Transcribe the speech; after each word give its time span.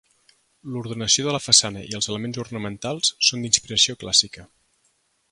L'ordenació 0.75 1.25
de 1.27 1.33
la 1.35 1.41
façana 1.47 1.83
i 1.89 1.91
els 1.99 2.09
elements 2.13 2.39
ornamentals 2.45 3.11
són 3.27 3.45
d'inspiració 3.45 3.97
clàssica. 4.05 4.47